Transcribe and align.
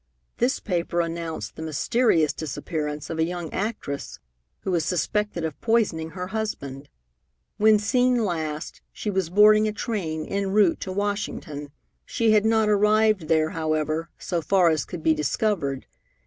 This 0.39 0.59
paper 0.59 0.99
announced 1.01 1.55
the 1.55 1.61
mysterious 1.61 2.33
disappearance 2.33 3.11
of 3.11 3.19
a 3.19 3.23
young 3.23 3.53
actress 3.53 4.17
who 4.61 4.71
was 4.71 4.83
suspected 4.83 5.45
of 5.45 5.61
poisoning 5.61 6.09
her 6.17 6.29
husband. 6.29 6.89
When 7.57 7.77
seen 7.77 8.25
last, 8.25 8.81
she 8.91 9.11
was 9.11 9.29
boarding 9.29 9.67
a 9.67 9.71
train 9.71 10.25
en 10.25 10.49
route 10.49 10.79
to 10.79 10.91
Washington. 10.91 11.69
She 12.03 12.31
had 12.31 12.45
not 12.45 12.67
arrived 12.67 13.27
there, 13.27 13.51
however, 13.51 14.09
so 14.17 14.41
far 14.41 14.69
as 14.69 14.85
could 14.85 15.03
be 15.03 15.13
discovered. 15.13 15.85